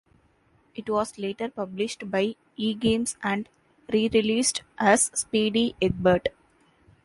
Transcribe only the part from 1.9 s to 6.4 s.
by eGames and re-released as "Speedy Eggbert".